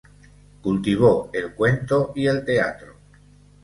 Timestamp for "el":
1.31-1.53, 2.25-2.43